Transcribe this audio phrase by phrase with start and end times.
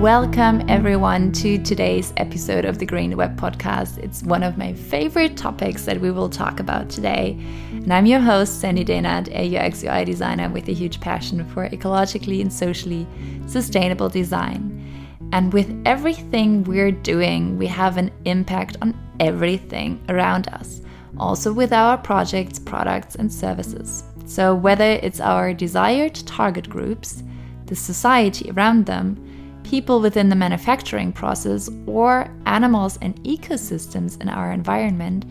[0.00, 3.98] Welcome, everyone, to today's episode of the Green Web Podcast.
[3.98, 7.38] It's one of my favorite topics that we will talk about today.
[7.70, 11.68] And I'm your host, Sandy Dehnert, a UX UI designer with a huge passion for
[11.68, 13.06] ecologically and socially
[13.46, 14.80] sustainable design.
[15.32, 20.80] And with everything we're doing, we have an impact on everything around us,
[21.20, 24.02] also with our projects, products, and services.
[24.26, 27.22] So, whether it's our desired target groups,
[27.66, 34.52] the society around them, people within the manufacturing process, or animals and ecosystems in our
[34.52, 35.24] environment,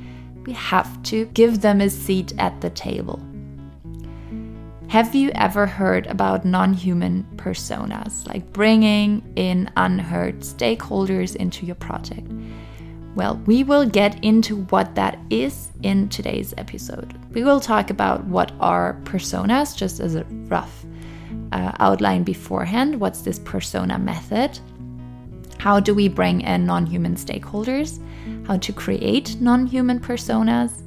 [0.45, 3.19] we have to give them a seat at the table.
[4.89, 11.75] Have you ever heard about non human personas, like bringing in unheard stakeholders into your
[11.75, 12.27] project?
[13.15, 17.13] Well, we will get into what that is in today's episode.
[17.31, 20.85] We will talk about what are personas, just as a rough
[21.51, 22.99] uh, outline beforehand.
[22.99, 24.59] What's this persona method?
[25.57, 27.99] How do we bring in non human stakeholders?
[28.45, 30.83] How to create non human personas?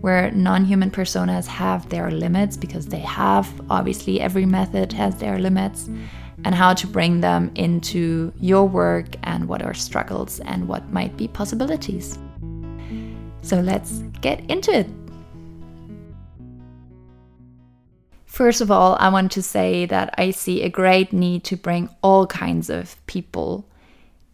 [0.00, 5.38] Where non human personas have their limits because they have, obviously, every method has their
[5.38, 5.90] limits,
[6.44, 11.16] and how to bring them into your work and what are struggles and what might
[11.16, 12.18] be possibilities.
[13.42, 14.86] So let's get into it.
[18.26, 21.88] First of all, I want to say that I see a great need to bring
[22.02, 23.68] all kinds of people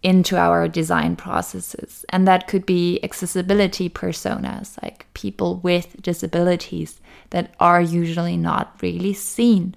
[0.03, 2.05] into our design processes.
[2.09, 9.13] And that could be accessibility personas, like people with disabilities that are usually not really
[9.13, 9.75] seen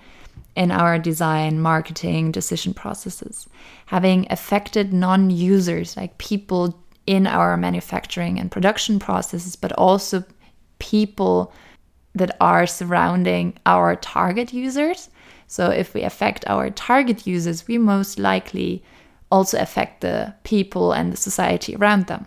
[0.56, 3.48] in our design, marketing, decision processes.
[3.88, 10.24] Having affected non users, like people in our manufacturing and production processes, but also
[10.80, 11.54] people
[12.16, 15.10] that are surrounding our target users.
[15.48, 18.84] So if we affect our target users, we most likely
[19.32, 22.26] also affect the people and the society around them.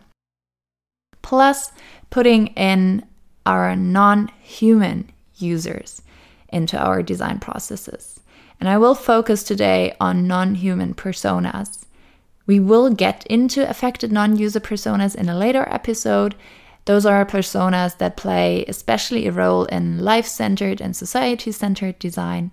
[1.22, 1.72] Plus,
[2.10, 3.04] putting in
[3.46, 6.02] our non human users
[6.56, 8.20] into our design processes.
[8.58, 11.84] And I will focus today on non human personas.
[12.46, 16.34] We will get into affected non user personas in a later episode,
[16.86, 22.52] those are personas that play especially a role in life centered and society centered design.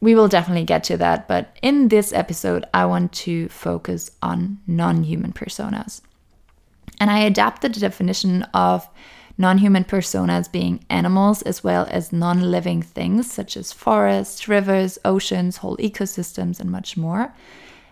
[0.00, 4.58] We will definitely get to that, but in this episode, I want to focus on
[4.66, 6.02] non human personas.
[7.00, 8.86] And I adapted the definition of
[9.36, 14.98] non human personas being animals as well as non living things such as forests, rivers,
[15.04, 17.34] oceans, whole ecosystems, and much more.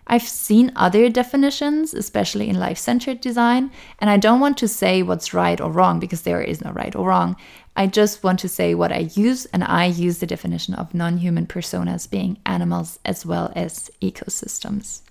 [0.07, 3.71] I've seen other definitions, especially in life centered design,
[4.01, 6.95] and I don't want to say what's right or wrong because there is no right
[6.95, 7.37] or wrong.
[7.77, 11.19] I just want to say what I use, and I use the definition of non
[11.19, 15.03] human personas being animals as well as ecosystems.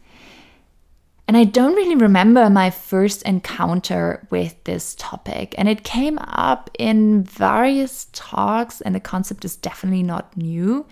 [1.27, 6.69] And I don't really remember my first encounter with this topic, and it came up
[6.77, 10.85] in various talks, and the concept is definitely not new.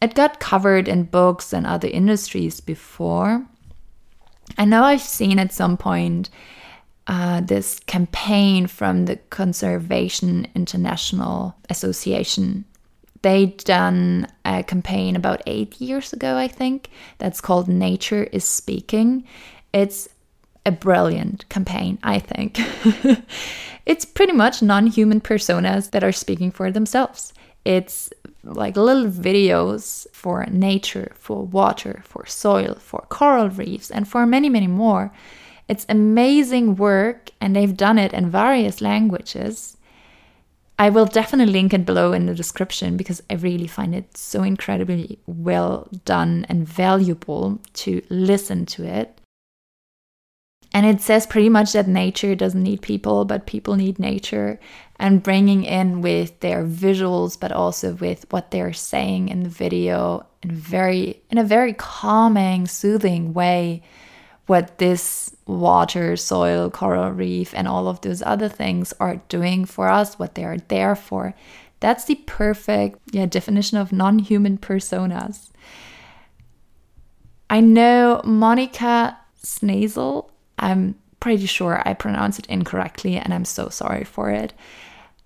[0.00, 3.44] It got covered in books and other industries before.
[4.56, 6.30] I know I've seen at some point
[7.06, 12.64] uh, this campaign from the Conservation International Association.
[13.22, 19.24] They'd done a campaign about eight years ago, I think, that's called Nature is Speaking.
[19.72, 20.08] It's
[20.64, 22.58] a brilliant campaign, I think.
[23.86, 27.32] it's pretty much non human personas that are speaking for themselves.
[27.64, 28.10] It's
[28.42, 34.48] like little videos for nature, for water, for soil, for coral reefs, and for many,
[34.48, 35.12] many more.
[35.68, 39.76] It's amazing work, and they've done it in various languages.
[40.80, 44.42] I will definitely link it below in the description because I really find it so
[44.42, 49.20] incredibly well done and valuable to listen to it.
[50.72, 54.58] And it says pretty much that nature doesn't need people, but people need nature.
[54.98, 60.26] And bringing in with their visuals, but also with what they're saying in the video
[60.42, 63.82] in very in a very calming, soothing way,
[64.46, 69.88] what this water, soil, coral reef, and all of those other things are doing for
[69.88, 71.34] us, what they are there for.
[71.80, 75.50] That's the perfect yeah, definition of non-human personas.
[77.48, 80.30] I know Monika Snezl
[80.60, 84.52] I'm pretty sure I pronounce it incorrectly, and I'm so sorry for it.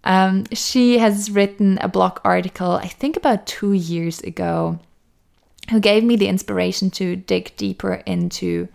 [0.04, 4.78] Um, she has written a blog article, I think about two years ago,
[5.70, 8.68] who gave me the inspiration to dig deeper into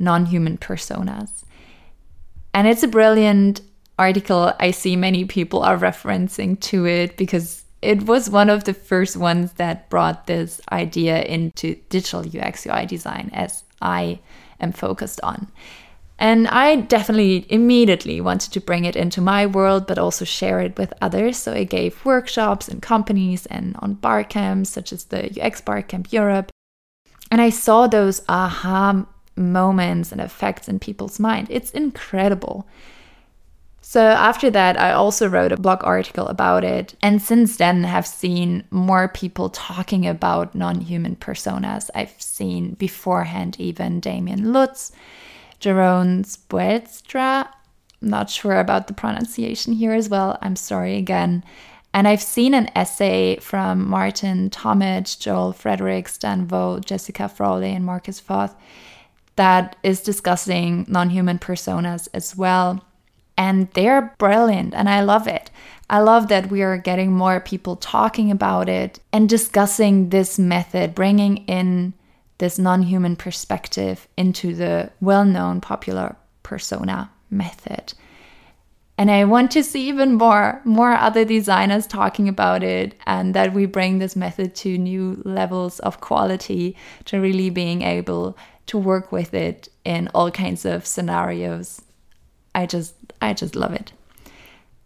[0.00, 1.44] non human personas.
[2.52, 3.60] And it's a brilliant
[4.00, 8.74] article, I see many people are referencing to it because it was one of the
[8.74, 14.20] first ones that brought this idea into digital UX UI design as I
[14.58, 15.48] am focused on.
[16.18, 20.76] And I definitely immediately wanted to bring it into my world, but also share it
[20.78, 21.38] with others.
[21.38, 25.80] So I gave workshops in companies and on bar camps, such as the UX Bar
[25.82, 26.50] Camp Europe.
[27.30, 29.06] And I saw those aha
[29.40, 31.48] moments and effects in people's mind.
[31.50, 32.66] It's incredible.
[33.82, 36.94] So after that, I also wrote a blog article about it.
[37.02, 41.90] And since then, have seen more people talking about non human personas.
[41.94, 44.92] I've seen beforehand even Damien Lutz
[45.60, 47.48] Jeroen Spoelstra.
[48.00, 50.38] Not sure about the pronunciation here as well.
[50.40, 51.44] I'm sorry again.
[51.92, 57.84] And I've seen an essay from Martin Tomitsch, Joel Frederick, Stan Vo, Jessica Frawley, and
[57.84, 58.54] Marcus Foth
[59.40, 62.84] that is discussing non human personas as well.
[63.38, 65.50] And they're brilliant, and I love it.
[65.88, 70.94] I love that we are getting more people talking about it and discussing this method,
[70.94, 71.94] bringing in
[72.36, 77.94] this non human perspective into the well known popular persona method.
[78.98, 83.54] And I want to see even more, more other designers talking about it, and that
[83.54, 86.76] we bring this method to new levels of quality
[87.06, 88.36] to really being able
[88.70, 91.82] to work with it in all kinds of scenarios.
[92.54, 93.92] I just, I just love it.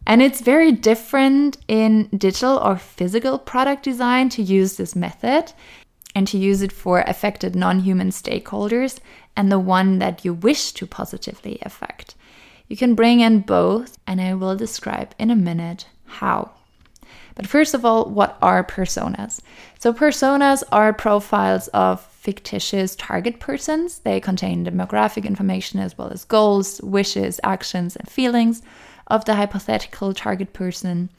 [0.07, 5.53] And it's very different in digital or physical product design to use this method
[6.15, 9.01] and to use it for affected non human stakeholders
[9.37, 12.15] and the one that you wish to positively affect.
[12.69, 16.53] You can bring in both, and I will describe in a minute how.
[17.35, 19.41] But first of all, what are personas?
[19.79, 23.99] So, personas are profiles of fictitious target persons.
[23.99, 28.63] They contain demographic information as well as goals, wishes, actions, and feelings
[29.09, 31.11] of the hypothetical target person.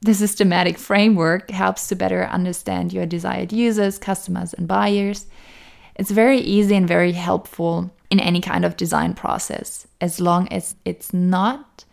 [0.00, 5.26] The systematic framework helps to better understand your desired users, customers, and buyers.
[5.94, 10.74] It's very easy and very helpful in any kind of design process, as long as
[10.84, 11.84] it's not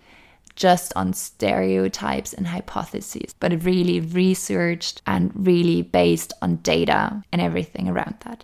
[0.55, 7.89] just on stereotypes and hypotheses, but really researched and really based on data and everything
[7.89, 8.43] around that.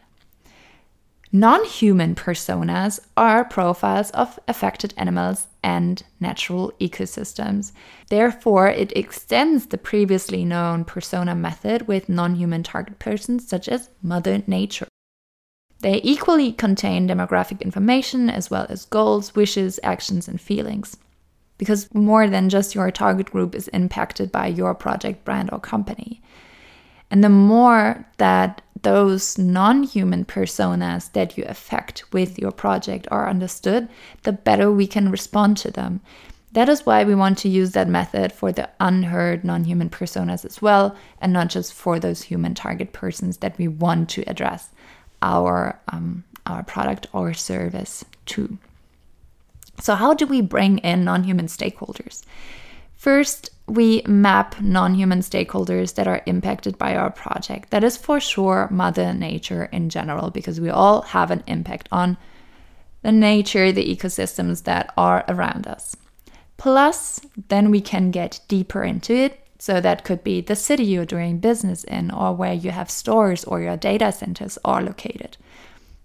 [1.33, 7.71] Non human personas are profiles of affected animals and natural ecosystems.
[8.09, 13.89] Therefore, it extends the previously known persona method with non human target persons such as
[14.01, 14.87] Mother Nature.
[15.79, 20.97] They equally contain demographic information as well as goals, wishes, actions, and feelings.
[21.57, 26.21] Because more than just your target group is impacted by your project, brand, or company.
[27.09, 33.29] And the more that those non human personas that you affect with your project are
[33.29, 33.87] understood,
[34.23, 36.01] the better we can respond to them.
[36.53, 40.43] That is why we want to use that method for the unheard non human personas
[40.45, 44.69] as well, and not just for those human target persons that we want to address
[45.21, 48.57] our, um, our product or service to.
[49.79, 52.23] So, how do we bring in non human stakeholders?
[53.01, 57.71] First, we map non human stakeholders that are impacted by our project.
[57.71, 62.15] That is for sure Mother Nature in general, because we all have an impact on
[63.01, 65.97] the nature, the ecosystems that are around us.
[66.57, 69.47] Plus, then we can get deeper into it.
[69.57, 73.43] So, that could be the city you're doing business in, or where you have stores
[73.45, 75.37] or your data centers are located.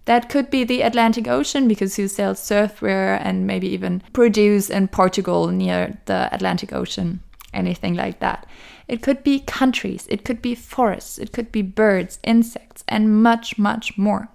[0.07, 4.87] That could be the Atlantic Ocean because you sell surfwear and maybe even produce in
[4.87, 7.19] Portugal near the Atlantic Ocean,
[7.53, 8.47] anything like that.
[8.87, 13.57] It could be countries, it could be forests, it could be birds, insects, and much,
[13.57, 14.29] much more.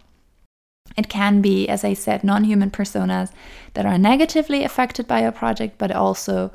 [0.99, 3.33] It can be, as I said, non human personas
[3.73, 6.53] that are negatively affected by a project, but also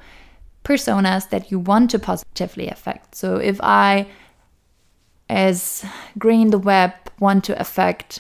[0.63, 3.15] personas that you want to positively affect.
[3.15, 4.05] So if I,
[5.27, 5.83] as
[6.19, 8.19] Green the Web, want to affect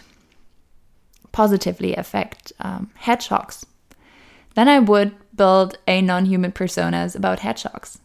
[1.37, 3.63] positively affect um, hedgehogs.
[4.55, 7.99] Then I would build a non human personas about hedgehogs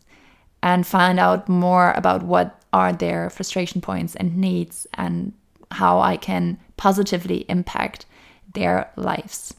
[0.62, 5.32] and find out more about what are their frustration points and needs and
[5.70, 8.04] how I can positively impact
[8.52, 9.54] their lives.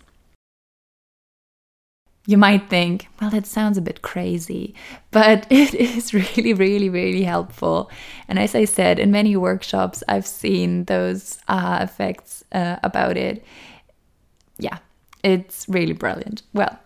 [2.26, 4.74] You might think, well, that sounds a bit crazy,
[5.12, 7.92] but it is really, really, really helpful.
[8.28, 13.44] And as I said, in many workshops, I've seen those uh, effects uh, about it.
[14.58, 14.78] Yeah,
[15.22, 16.44] it's really brilliant.
[16.54, 16.80] Well,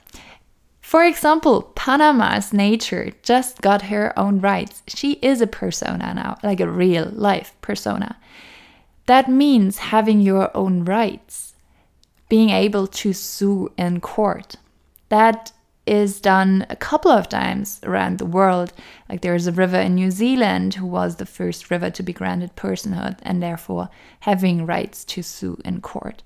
[0.82, 4.82] for example, Panama's nature just got her own rights.
[4.88, 8.18] She is a persona now, like a real life persona.
[9.06, 11.54] That means having your own rights,
[12.30, 14.56] being able to sue in court
[15.10, 15.52] that
[15.88, 18.74] is done a couple of times around the world.
[19.08, 22.56] Like there's a river in New Zealand who was the first river to be granted
[22.56, 26.22] personhood and therefore having rights to sue in court.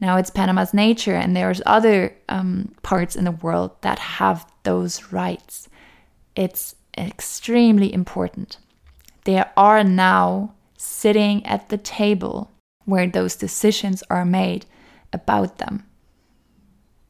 [0.00, 5.12] Now it's Panama's nature, and there's other um, parts in the world that have those
[5.12, 5.68] rights.
[6.34, 8.56] It's extremely important.
[9.24, 12.50] They are now sitting at the table
[12.86, 14.64] where those decisions are made
[15.12, 15.84] about them.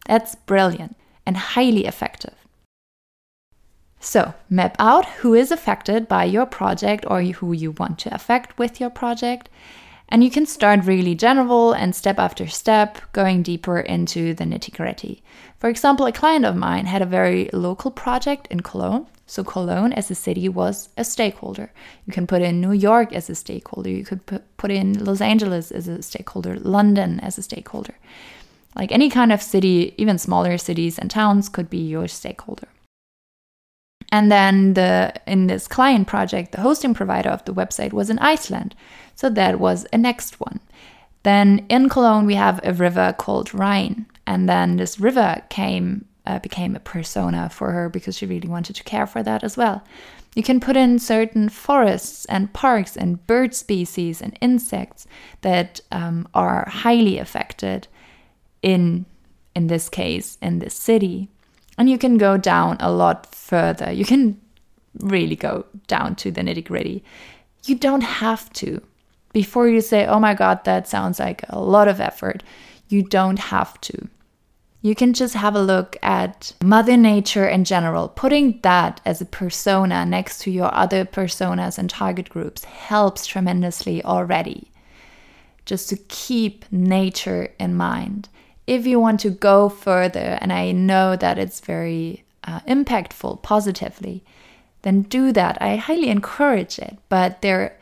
[0.06, 0.96] That's brilliant
[1.26, 2.34] and highly effective.
[4.00, 8.58] So, map out who is affected by your project or who you want to affect
[8.58, 9.50] with your project.
[10.08, 14.74] And you can start really general and step after step, going deeper into the nitty
[14.74, 15.22] gritty.
[15.58, 19.06] For example, a client of mine had a very local project in Cologne.
[19.26, 21.70] So, Cologne as a city was a stakeholder.
[22.06, 24.24] You can put in New York as a stakeholder, you could
[24.56, 27.94] put in Los Angeles as a stakeholder, London as a stakeholder.
[28.76, 32.68] Like any kind of city, even smaller cities and towns could be your stakeholder.
[34.12, 38.18] And then the in this client project, the hosting provider of the website was in
[38.18, 38.74] Iceland.
[39.14, 40.60] So that was a next one.
[41.22, 46.38] Then in Cologne we have a river called Rhine, and then this river came uh,
[46.38, 49.82] became a persona for her because she really wanted to care for that as well.
[50.34, 55.06] You can put in certain forests and parks and bird species and insects
[55.40, 57.88] that um, are highly affected
[58.62, 59.06] in
[59.54, 61.28] in this case in this city.
[61.78, 63.90] And you can go down a lot further.
[63.90, 64.40] You can
[64.98, 67.02] really go down to the nitty gritty
[67.64, 68.82] you don't have to.
[69.32, 72.42] Before you say oh my god that sounds like a lot of effort
[72.88, 74.08] you don't have to.
[74.82, 78.08] You can just have a look at Mother Nature in general.
[78.08, 84.02] Putting that as a persona next to your other personas and target groups helps tremendously
[84.02, 84.70] already.
[85.66, 88.30] Just to keep nature in mind
[88.70, 94.22] if you want to go further, and I know that it's very uh, impactful positively,
[94.82, 95.60] then do that.
[95.60, 97.76] I highly encourage it, but they're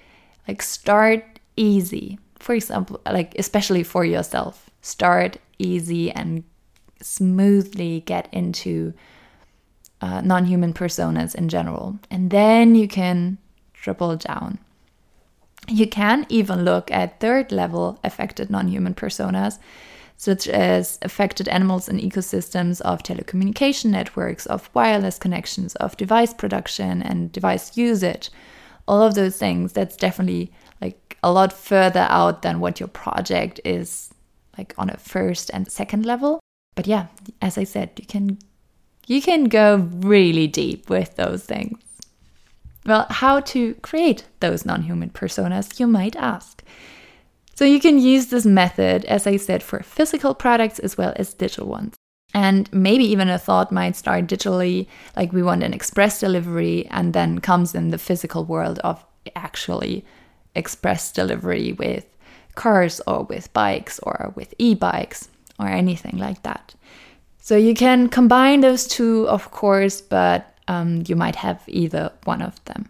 [0.48, 2.18] like start easy.
[2.38, 6.42] For example, like especially for yourself, start easy and
[7.02, 8.94] smoothly get into
[10.00, 11.98] uh, non human personas in general.
[12.10, 13.36] And then you can
[13.74, 14.58] triple down.
[15.68, 19.58] You can even look at third level affected non human personas
[20.18, 27.00] such as affected animals and ecosystems of telecommunication networks, of wireless connections, of device production
[27.00, 28.28] and device usage.
[28.88, 33.60] All of those things, that's definitely like a lot further out than what your project
[33.64, 34.12] is
[34.58, 36.40] like on a first and second level.
[36.74, 37.06] But yeah,
[37.40, 38.38] as I said, you can
[39.06, 41.78] you can go really deep with those things.
[42.84, 46.64] Well, how to create those non-human personas, you might ask.
[47.58, 51.34] So you can use this method, as I said, for physical products as well as
[51.34, 51.96] digital ones.
[52.32, 54.86] And maybe even a thought might start digitally,
[55.16, 60.04] like we want an express delivery, and then comes in the physical world of actually
[60.54, 62.06] express delivery with
[62.54, 66.76] cars or with bikes or with e bikes or anything like that.
[67.38, 72.40] So you can combine those two, of course, but um, you might have either one
[72.40, 72.88] of them.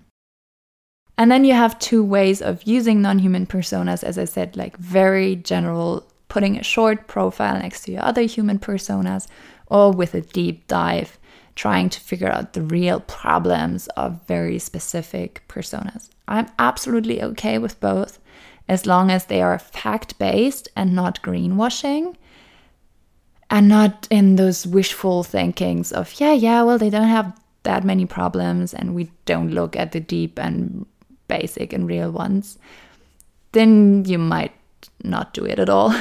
[1.19, 4.77] And then you have two ways of using non human personas, as I said, like
[4.77, 9.27] very general, putting a short profile next to your other human personas,
[9.67, 11.19] or with a deep dive,
[11.57, 16.09] trying to figure out the real problems of very specific personas.
[16.29, 18.21] I'm absolutely okay with both
[18.69, 22.15] as long as they are fact based and not greenwashing
[23.51, 28.07] and not in those wishful thinkings of, yeah, yeah, well, they don't have that many
[28.07, 30.87] problems and we don't look at the deep and
[31.29, 32.59] basic and real ones,
[33.53, 34.53] then you might
[35.03, 35.95] not do it at all.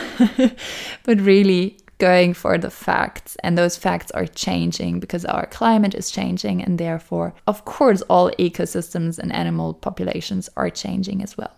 [1.03, 6.12] but really going for the facts, and those facts are changing because our climate is
[6.12, 11.53] changing, and therefore, of course, all ecosystems and animal populations are changing as well.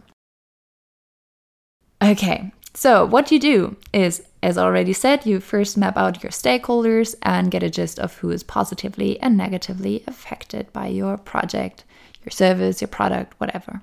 [2.02, 7.16] Okay, so what you do is, as already said, you first map out your stakeholders
[7.24, 11.84] and get a gist of who is positively and negatively affected by your project
[12.30, 13.82] your service, your product, whatever.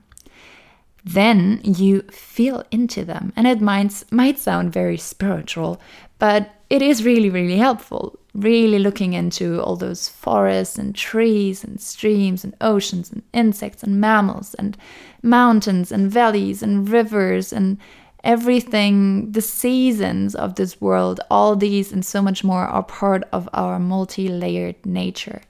[1.04, 3.32] Then you feel into them.
[3.36, 5.80] And it might, might sound very spiritual,
[6.18, 8.18] but it is really, really helpful.
[8.34, 14.00] Really looking into all those forests and trees and streams and oceans and insects and
[14.00, 14.76] mammals and
[15.22, 17.78] mountains and valleys and rivers and
[18.24, 23.48] everything, the seasons of this world, all these and so much more are part of
[23.54, 25.40] our multi layered nature.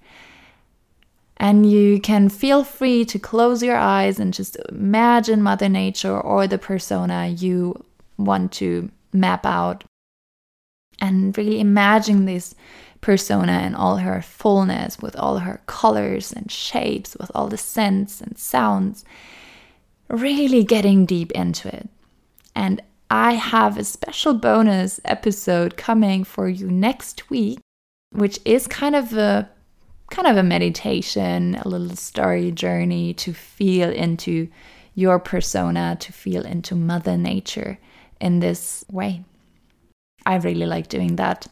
[1.39, 6.47] And you can feel free to close your eyes and just imagine Mother Nature or
[6.47, 7.85] the persona you
[8.17, 9.85] want to map out.
[10.99, 12.55] And really imagine this
[13.03, 18.23] persona in all her fullness, with all her colors and shapes, with all the scents
[18.23, 19.05] and sounds,
[20.09, 21.89] really getting deep into it.
[22.55, 27.61] And I have a special bonus episode coming for you next week,
[28.11, 29.51] which is kind of a
[30.11, 34.49] kind of a meditation, a little story journey to feel into
[34.95, 37.79] your persona, to feel into Mother Nature
[38.21, 39.25] in this way.
[40.25, 41.47] I really like doing that.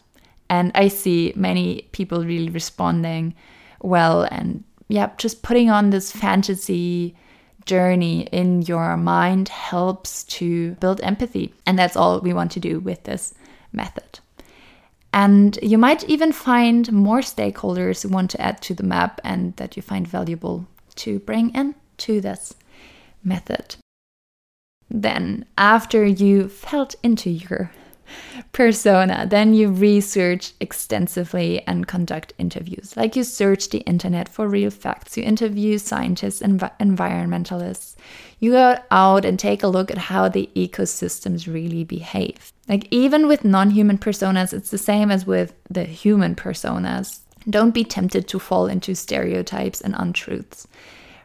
[0.49, 3.35] And I see many people really responding
[3.81, 7.17] well and yeah, just putting on this fantasy
[7.65, 11.55] journey in your mind helps to build empathy.
[11.67, 13.35] And that's all we want to do with this
[13.73, 14.21] method.
[15.15, 19.55] And you might even find more stakeholders who want to add to the map and
[19.59, 20.67] that you find valuable
[20.97, 22.55] to bring in to this
[23.23, 23.77] method.
[24.91, 27.71] Then, after you felt into your
[28.53, 29.27] persona.
[29.29, 32.97] Then you research extensively and conduct interviews.
[32.97, 37.97] Like you search the internet for real facts, you interview scientists and environmentalists.
[38.39, 42.53] You go out and take a look at how the ecosystems really behave.
[42.69, 47.21] Like even with non human personas, it's the same as with the human personas.
[47.49, 50.67] Don't be tempted to fall into stereotypes and untruths.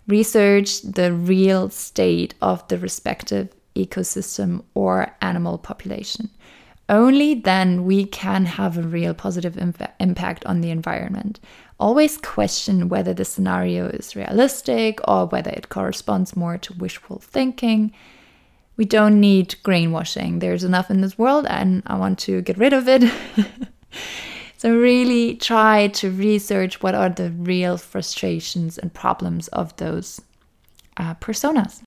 [0.08, 6.30] Research the real state of the respective ecosystem or animal population
[6.90, 11.40] only then we can have a real positive imp- impact on the environment.
[11.80, 17.94] Always question whether the scenario is realistic or whether it corresponds more to wishful thinking.
[18.76, 20.40] We don't need greenwashing.
[20.40, 23.04] There's enough in this world and I want to get rid of it.
[24.58, 30.22] so, really try to research what are the real frustrations and problems of those
[30.98, 31.82] uh, personas.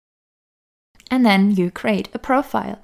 [1.10, 2.80] And then you create a profile.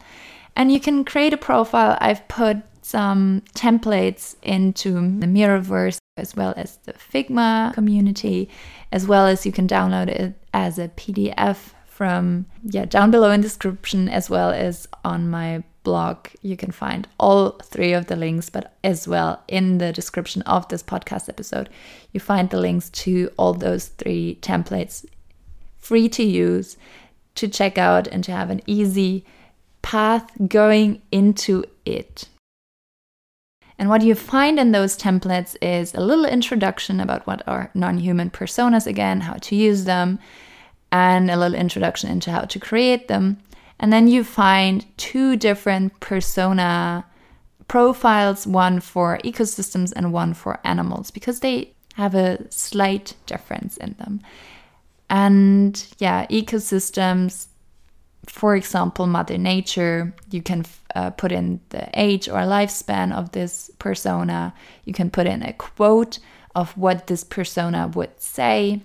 [0.58, 1.96] And you can create a profile.
[2.00, 8.48] I've put some templates into the Miroverse as well as the Figma community,
[8.90, 13.40] as well as you can download it as a PDF from yeah down below in
[13.40, 16.26] the description as well as on my blog.
[16.42, 20.68] You can find all three of the links, but as well in the description of
[20.68, 21.68] this podcast episode,
[22.12, 25.06] you find the links to all those three templates
[25.78, 26.76] free to use
[27.36, 29.24] to check out and to have an easy
[29.82, 32.28] path going into it.
[33.78, 37.98] And what you find in those templates is a little introduction about what are non
[37.98, 40.18] human personas again, how to use them,
[40.90, 43.38] and a little introduction into how to create them.
[43.78, 47.04] And then you find two different persona
[47.68, 53.94] profiles one for ecosystems and one for animals because they have a slight difference in
[53.98, 54.20] them.
[55.10, 57.47] And yeah, ecosystems
[58.28, 60.64] for example, Mother Nature, you can
[60.94, 64.54] uh, put in the age or lifespan of this persona.
[64.84, 66.18] You can put in a quote
[66.54, 68.82] of what this persona would say.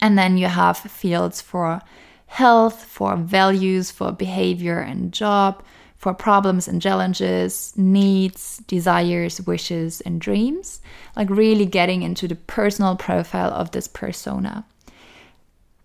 [0.00, 1.80] And then you have fields for
[2.26, 5.62] health, for values, for behavior and job,
[5.96, 10.80] for problems and challenges, needs, desires, wishes, and dreams.
[11.16, 14.64] Like really getting into the personal profile of this persona.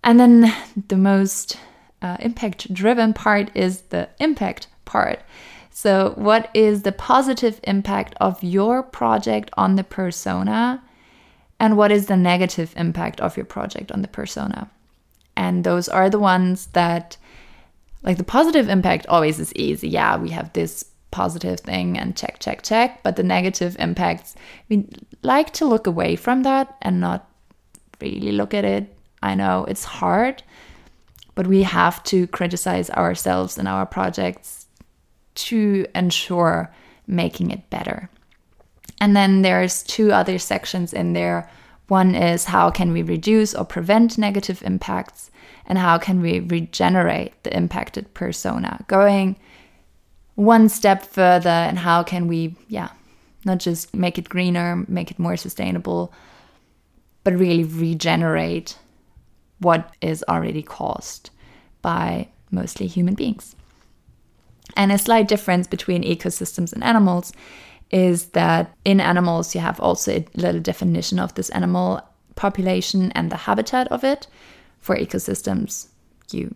[0.04, 0.54] And then
[0.88, 1.58] the most
[2.02, 5.22] uh, impact driven part is the impact part.
[5.70, 10.84] So, what is the positive impact of your project on the persona?
[11.60, 14.70] And what is the negative impact of your project on the persona?
[15.38, 17.18] And those are the ones that,
[18.04, 19.88] like, the positive impact always is easy.
[19.88, 23.02] Yeah, we have this positive thing and check, check, check.
[23.04, 24.36] But the negative impacts,
[24.70, 24.88] we
[25.22, 27.30] like to look away from that and not
[28.02, 28.94] really look at it.
[29.24, 30.44] I know it's hard
[31.36, 34.68] but we have to criticize ourselves and our projects
[35.34, 36.74] to ensure
[37.08, 38.10] making it better.
[39.00, 41.50] And then there's two other sections in there.
[41.88, 45.32] One is how can we reduce or prevent negative impacts
[45.66, 49.36] and how can we regenerate the impacted persona going
[50.36, 52.90] one step further and how can we yeah
[53.46, 56.14] not just make it greener make it more sustainable
[57.24, 58.78] but really regenerate
[59.62, 61.30] what is already caused
[61.82, 63.56] by mostly human beings.
[64.76, 67.34] And a slight difference between ecosystems and animals
[67.92, 72.02] is that in animals, you have also a little definition of this animal
[72.36, 74.28] population and the habitat of it.
[74.80, 75.88] For ecosystems,
[76.32, 76.56] you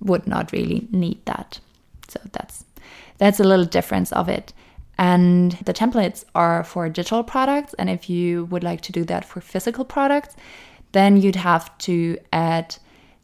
[0.00, 1.58] would not really need that.
[2.08, 2.64] So that's
[3.18, 4.52] that's a little difference of it.
[4.98, 7.74] And the templates are for digital products.
[7.74, 10.36] And if you would like to do that for physical products,
[10.92, 12.76] then you'd have to add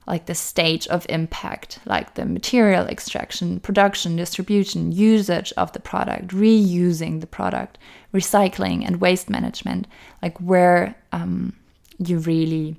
[0.06, 6.28] like the stage of impact, like the material extraction, production, distribution, usage of the product,
[6.28, 7.78] reusing the product,
[8.12, 9.86] recycling, and waste management,
[10.20, 11.54] like where um,
[11.98, 12.76] you really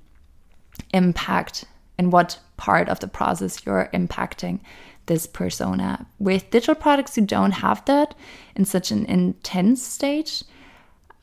[0.94, 1.66] impact
[1.98, 4.60] and what part of the process you're impacting
[5.06, 6.06] this persona.
[6.20, 8.16] With digital products, you don't have that
[8.56, 10.44] in such an intense stage.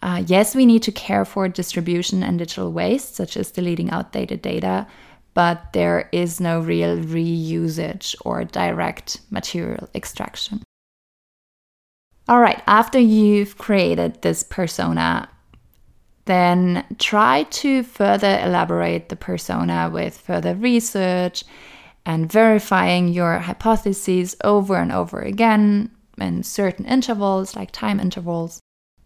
[0.03, 4.41] Uh, yes, we need to care for distribution and digital waste, such as deleting outdated
[4.41, 4.87] data,
[5.35, 10.63] but there is no real reusage or direct material extraction.
[12.29, 15.29] All right, after you've created this persona,
[16.25, 21.45] then try to further elaborate the persona with further research
[22.07, 28.61] and verifying your hypotheses over and over again in certain intervals, like time intervals.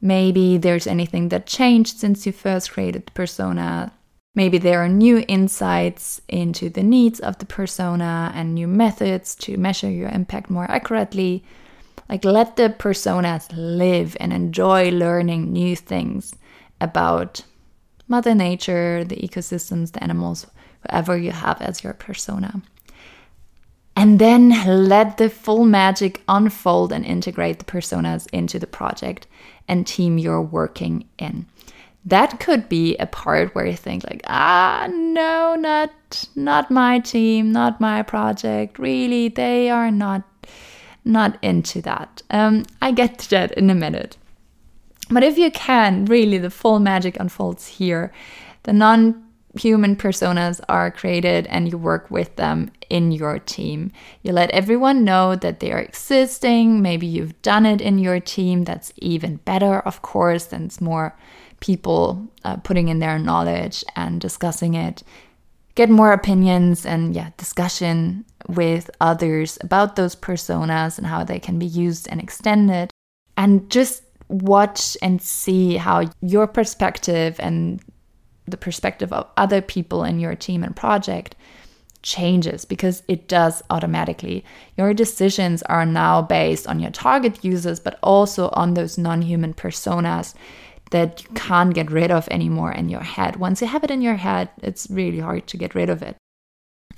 [0.04, 3.90] Maybe there's anything that changed since you first created the persona.
[4.34, 9.56] Maybe there are new insights into the needs of the persona and new methods to
[9.56, 11.42] measure your impact more accurately.
[12.06, 16.34] Like, let the personas live and enjoy learning new things
[16.82, 17.40] about
[18.06, 20.46] Mother Nature, the ecosystems, the animals,
[20.82, 22.60] whoever you have as your persona.
[23.96, 29.26] And then let the full magic unfold and integrate the personas into the project
[29.68, 31.46] and team you're working in.
[32.04, 35.90] That could be a part where you think like, ah, no, not
[36.34, 38.78] not my team, not my project.
[38.78, 40.22] Really, they are not
[41.04, 42.22] not into that.
[42.30, 44.18] Um, I get to that in a minute.
[45.10, 48.12] But if you can, really, the full magic unfolds here.
[48.64, 49.23] The non
[49.56, 53.92] human personas are created and you work with them in your team.
[54.22, 56.82] You let everyone know that they are existing.
[56.82, 58.64] Maybe you've done it in your team.
[58.64, 61.16] That's even better, of course, then it's more
[61.60, 65.02] people uh, putting in their knowledge and discussing it.
[65.74, 71.58] Get more opinions and, yeah, discussion with others about those personas and how they can
[71.58, 72.90] be used and extended.
[73.36, 77.80] And just watch and see how your perspective and
[78.46, 81.34] the perspective of other people in your team and project
[82.02, 84.44] changes because it does automatically.
[84.76, 89.54] Your decisions are now based on your target users, but also on those non human
[89.54, 90.34] personas
[90.90, 93.36] that you can't get rid of anymore in your head.
[93.36, 96.16] Once you have it in your head, it's really hard to get rid of it.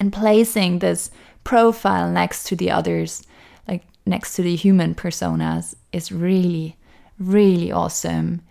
[0.01, 1.11] And placing this
[1.45, 3.23] profile next to the others,
[3.69, 6.77] like next to the human personas, is really
[7.19, 8.43] really awesome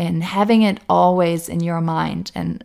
[0.00, 2.32] in having it always in your mind.
[2.34, 2.64] And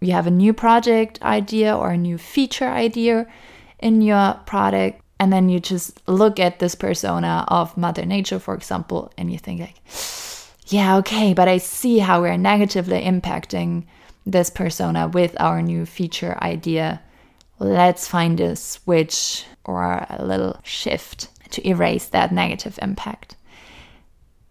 [0.00, 3.26] you have a new project idea or a new feature idea
[3.80, 8.54] in your product, and then you just look at this persona of Mother Nature, for
[8.54, 9.80] example, and you think, like,
[10.66, 13.84] yeah, okay, but I see how we're negatively impacting
[14.24, 17.00] this persona with our new feature idea.
[17.58, 23.34] Let's find a switch or a little shift to erase that negative impact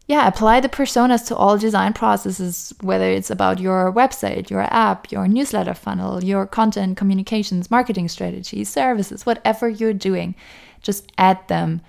[0.08, 5.12] yeah, apply the personas to all design processes, whether it's about your website, your app,
[5.12, 10.34] your newsletter funnel, your content, communications, marketing strategies, services, whatever you're doing.
[10.82, 11.82] Just add them,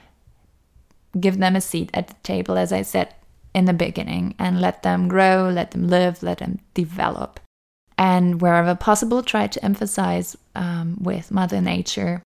[1.21, 3.15] give them a seat at the table, as I said
[3.55, 7.39] in the beginning, and let them grow, let them live, let them develop.
[7.97, 12.23] And wherever possible, try to emphasize um, with Mother Nature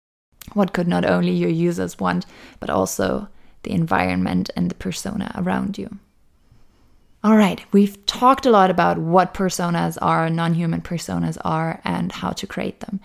[0.54, 2.24] what could not only your users want,
[2.60, 3.28] but also
[3.62, 5.98] the environment and the persona around you.
[7.24, 12.10] All right, we've talked a lot about what personas are, non human personas are, and
[12.10, 13.00] how to create them.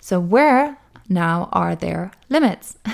[0.00, 2.76] So, where now are their limits?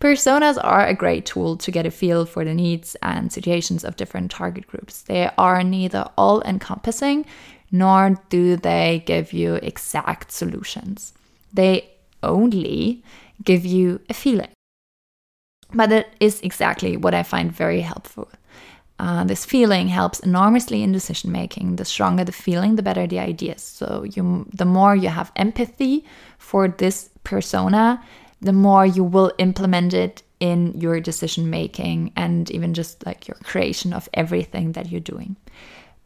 [0.00, 3.96] Personas are a great tool to get a feel for the needs and situations of
[3.96, 5.02] different target groups.
[5.02, 7.26] They are neither all encompassing
[7.70, 11.12] nor do they give you exact solutions.
[11.52, 11.90] They
[12.22, 13.02] only
[13.42, 14.50] give you a feeling.
[15.72, 18.28] But it is exactly what I find very helpful.
[18.98, 21.76] Uh, this feeling helps enormously in decision making.
[21.76, 23.62] The stronger the feeling, the better the ideas.
[23.62, 26.04] So you, the more you have empathy
[26.38, 28.02] for this persona,
[28.40, 33.36] the more you will implement it in your decision making and even just like your
[33.42, 35.36] creation of everything that you're doing.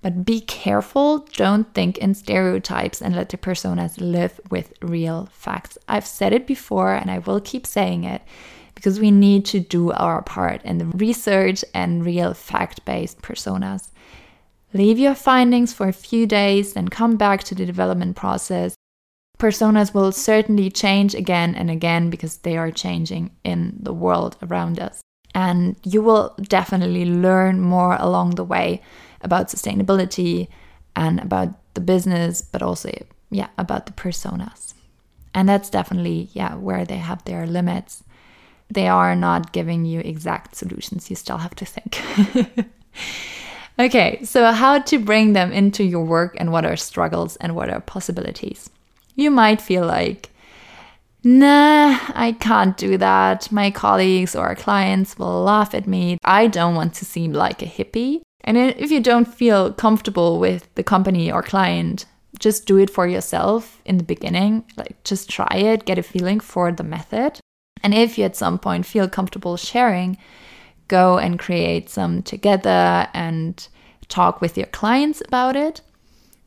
[0.01, 5.77] But be careful, don't think in stereotypes and let the personas live with real facts.
[5.89, 8.23] I've said it before and I will keep saying it
[8.79, 13.89] because we need to do our part in the research and real fact based personas.
[14.73, 18.77] Leave your findings for a few days, then come back to the development process.
[19.37, 24.79] Personas will certainly change again and again because they are changing in the world around
[24.79, 25.01] us.
[25.35, 28.81] And you will definitely learn more along the way
[29.23, 30.47] about sustainability
[30.95, 32.93] and about the business, but also,
[33.29, 34.75] yeah, about the personas.
[35.35, 38.05] And that's definitely, yeah, where they have their limits.
[38.71, 41.11] They are not giving you exact solutions.
[41.11, 42.03] You still have to think.
[43.79, 47.71] okay, so how to bring them into your work and what are struggles and what
[47.71, 48.71] are possibilities?
[49.17, 50.31] You might feel like,
[51.25, 53.51] nah, I can't do that.
[53.51, 56.19] My colleagues or clients will laugh at me.
[56.25, 58.21] I don't want to seem like a hippie.
[58.45, 62.07] And if you don't feel comfortable with the company or client,
[62.39, 64.65] just do it for yourself in the beginning.
[64.77, 67.41] Like, just try it, get a feeling for the method.
[67.83, 70.19] And if you at some point feel comfortable sharing,
[70.89, 73.69] go and create some together and
[74.09, 75.81] talk with your clients about it.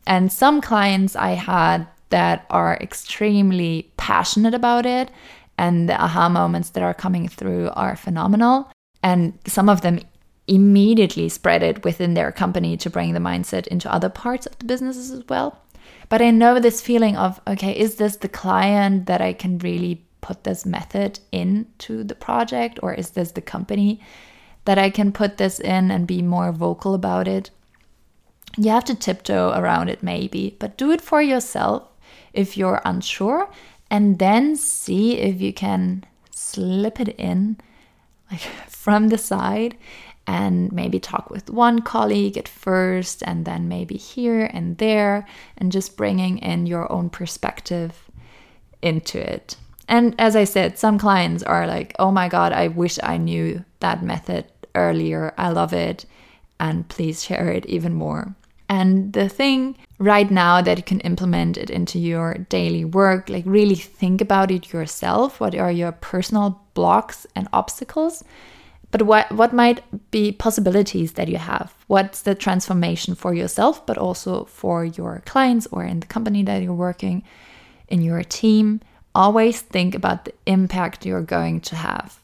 [0.08, 5.12] And some clients I had that are extremely passionate about it
[5.58, 8.72] and the aha moments that are coming through are phenomenal.
[9.04, 10.00] And some of them
[10.48, 14.66] immediately spread it within their company to bring the mindset into other parts of the
[14.66, 15.60] businesses as well.
[16.10, 20.04] But I know this feeling of, okay, is this the client that I can really
[20.22, 24.00] put this method into the project, or is this the company
[24.66, 27.50] that I can put this in and be more vocal about it?
[28.58, 31.88] You have to tiptoe around it, maybe, but do it for yourself
[32.34, 33.50] if you're unsure,
[33.90, 37.58] and then see if you can slip it in
[38.32, 39.78] like from the side
[40.28, 45.72] and maybe talk with one colleague at first and then maybe here and there and
[45.72, 48.10] just bringing in your own perspective
[48.82, 49.56] into it.
[49.92, 53.66] And as I said, some clients are like, oh my God, I wish I knew
[53.82, 55.34] that method earlier.
[55.38, 56.06] I love it.
[56.62, 58.34] And please share it even more.
[58.70, 63.44] And the thing right now that you can implement it into your daily work, like
[63.46, 65.42] really think about it yourself.
[65.42, 68.24] What are your personal blocks and obstacles?
[68.92, 71.74] But what, what might be possibilities that you have?
[71.88, 76.64] What's the transformation for yourself, but also for your clients or in the company that
[76.64, 77.24] you're working,
[77.90, 78.80] in your team?
[79.14, 82.22] Always think about the impact you're going to have.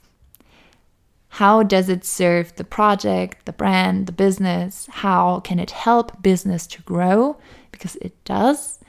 [1.30, 4.88] How does it serve the project, the brand, the business?
[4.90, 7.38] How can it help business to grow?
[7.72, 8.80] Because it does.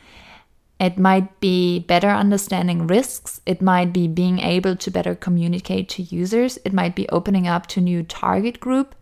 [0.80, 3.40] It might be better understanding risks.
[3.44, 6.58] It might be being able to better communicate to users.
[6.64, 8.94] It might be opening up to new target group.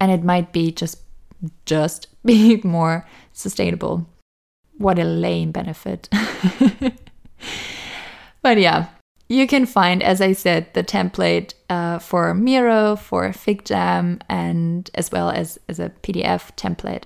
[0.00, 1.02] And it might be just
[1.64, 4.06] just being more sustainable.
[4.76, 6.08] What a lame benefit.
[8.46, 8.86] but yeah,
[9.28, 15.10] you can find, as I said, the template uh, for Miro, for FigJam, and as
[15.10, 17.02] well as, as a PDF template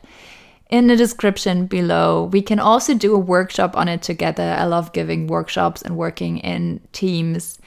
[0.69, 2.25] in the description below.
[2.31, 4.55] We can also do a workshop on it together.
[4.59, 7.59] I love giving workshops and working in teams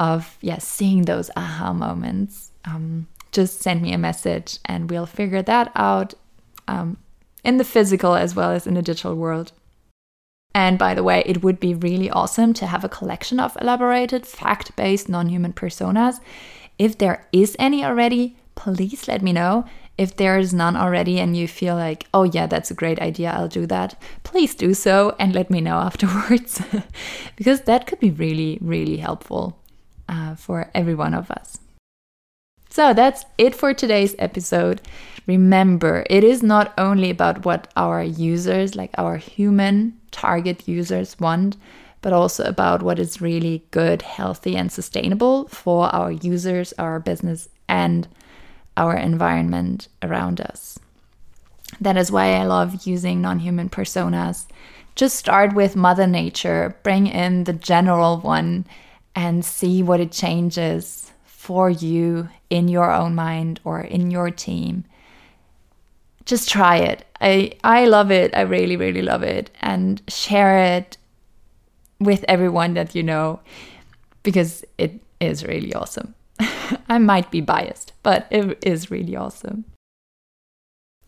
[0.00, 2.50] of, yeah, seeing those aha moments.
[2.64, 6.14] Um, just send me a message and we'll figure that out
[6.66, 6.96] um,
[7.44, 9.52] in the physical as well as in the digital world.
[10.54, 14.26] And by the way, it would be really awesome to have a collection of elaborated,
[14.26, 16.20] fact based non human personas.
[16.78, 19.64] If there is any already, please let me know.
[19.98, 23.30] If there is none already and you feel like, oh yeah, that's a great idea,
[23.30, 26.60] I'll do that, please do so and let me know afterwards.
[27.36, 29.58] because that could be really, really helpful
[30.08, 31.61] uh, for every one of us.
[32.72, 34.80] So that's it for today's episode.
[35.26, 41.58] Remember, it is not only about what our users, like our human target users, want,
[42.00, 47.50] but also about what is really good, healthy, and sustainable for our users, our business,
[47.68, 48.08] and
[48.78, 50.78] our environment around us.
[51.78, 54.46] That is why I love using non human personas.
[54.94, 58.64] Just start with Mother Nature, bring in the general one,
[59.14, 64.84] and see what it changes for you in your own mind or in your team.
[66.24, 67.04] Just try it.
[67.20, 68.32] I, I love it.
[68.32, 69.50] I really, really love it.
[69.60, 70.96] And share it
[71.98, 73.40] with everyone that you know
[74.22, 76.14] because it is really awesome.
[76.88, 79.64] I might be biased, but it is really awesome.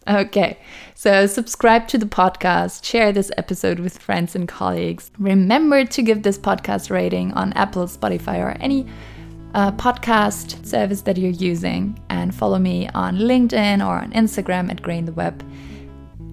[0.09, 0.59] Okay,
[0.97, 5.13] so subscribe to the podcast, share this episode with friends and colleagues.
[5.17, 8.85] Remember to give this podcast rating on Apple, Spotify, or any
[9.55, 14.83] uh, podcast service that you're using and follow me on LinkedIn or on Instagram at
[14.83, 15.45] Green the Web.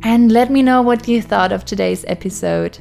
[0.03, 2.79] And let me know what you thought of today's episode.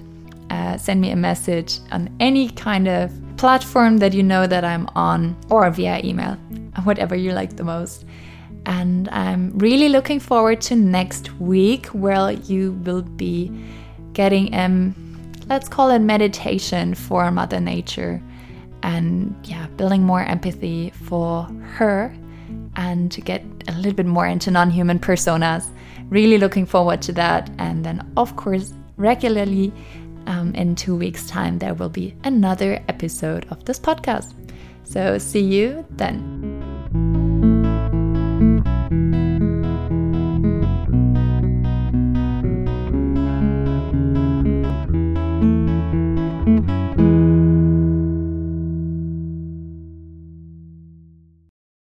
[0.49, 4.89] Uh, send me a message on any kind of platform that you know that I'm
[4.95, 6.35] on or via email,
[6.85, 8.05] whatever you like the most.
[8.67, 13.53] And I'm really looking forward to next week where you will be
[14.13, 14.95] getting um
[15.47, 18.21] let's call it meditation for Mother Nature
[18.83, 22.15] and yeah, building more empathy for her
[22.77, 25.67] and to get a little bit more into non human personas.
[26.09, 27.51] Really looking forward to that.
[27.59, 29.73] And then, of course, regularly
[30.27, 34.33] um, in two weeks' time, there will be another episode of this podcast.
[34.85, 36.50] So, see you then.